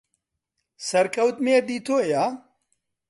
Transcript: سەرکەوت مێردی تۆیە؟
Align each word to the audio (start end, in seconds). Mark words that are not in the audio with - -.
سەرکەوت 0.87 1.37
مێردی 1.45 1.79
تۆیە؟ 1.87 2.25